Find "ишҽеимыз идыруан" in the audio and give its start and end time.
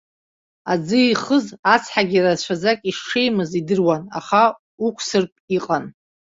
2.89-4.03